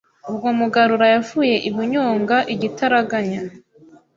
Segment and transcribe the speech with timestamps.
[0.29, 3.41] ubwo Mugarura yavuye i Bunyonga igitaraganya